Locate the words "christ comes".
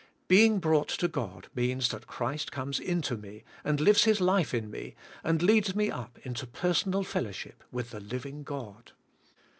2.07-2.79